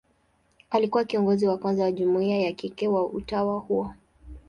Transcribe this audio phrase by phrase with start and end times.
[0.69, 3.93] Alikuwa kiongozi wa kwanza wa jumuia ya kike wa utawa huo.